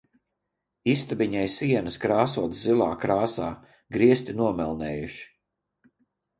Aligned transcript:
Istabiņai 0.93 1.43
sienas 1.57 1.99
krāsotas 2.07 2.63
zilā 2.69 2.89
krāsā, 3.05 3.53
griesti 3.99 4.39
nomelnējuši. 4.43 5.33